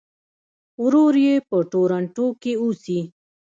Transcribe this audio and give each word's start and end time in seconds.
ورور 0.83 1.13
یې 1.25 1.35
په 1.49 1.57
ټورنټو 1.71 2.25
کې 2.41 2.53
اوسي. 2.61 2.99